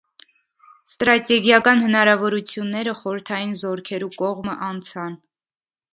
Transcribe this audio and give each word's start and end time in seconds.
Ստրատեգիական 0.91 1.83
հնարաւորութիւնները 1.83 2.95
խորհրդային 3.03 3.55
զօրքերու 3.63 4.11
կողմը 4.23 4.57
անցան։ 4.73 5.15